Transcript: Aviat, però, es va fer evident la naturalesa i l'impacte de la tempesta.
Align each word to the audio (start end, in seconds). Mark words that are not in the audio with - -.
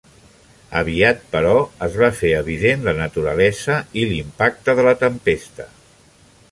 Aviat, 0.79 1.19
però, 1.35 1.51
es 1.87 1.97
va 2.03 2.09
fer 2.21 2.31
evident 2.39 2.89
la 2.89 2.97
naturalesa 3.03 3.77
i 4.05 4.09
l'impacte 4.13 4.81
de 4.81 4.89
la 4.91 4.97
tempesta. 5.05 5.71